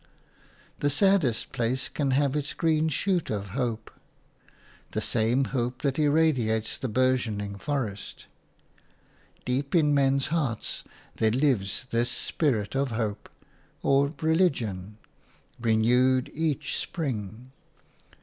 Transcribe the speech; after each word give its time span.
The 0.79 0.89
saddest 0.89 1.51
place 1.51 1.87
can 1.87 2.09
have 2.09 2.35
its 2.35 2.55
green 2.55 2.89
shoot 2.89 3.29
of 3.29 3.49
hope, 3.49 3.91
the 4.93 4.99
same 4.99 5.45
hope 5.53 5.83
that 5.83 5.99
irradiates 5.99 6.75
the 6.75 6.87
burgeoning 6.87 7.55
forest. 7.59 8.25
Deep 9.45 9.75
in 9.75 9.93
men's 9.93 10.25
hearts 10.33 10.83
there 11.17 11.29
lives 11.29 11.85
this 11.91 12.09
spirit 12.09 12.73
of 12.75 12.89
hope– 12.89 13.29
or 13.83 14.09
religion– 14.23 14.97
renewed 15.61 16.31
each 16.33 16.77
spring. 16.79 17.51